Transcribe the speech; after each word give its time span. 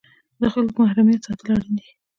د 0.41 0.43
خلکو 0.53 0.77
محرمیت 0.83 1.21
ساتل 1.27 1.49
اړین 1.55 1.73
دي؟ 1.79 1.89